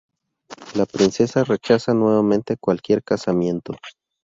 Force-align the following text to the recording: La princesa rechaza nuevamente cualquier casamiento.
La 0.73 0.87
princesa 0.87 1.43
rechaza 1.43 1.93
nuevamente 1.93 2.57
cualquier 2.59 3.03
casamiento. 3.03 3.75